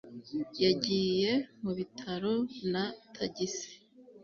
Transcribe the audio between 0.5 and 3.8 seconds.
yagiye mu bitaro na tagisi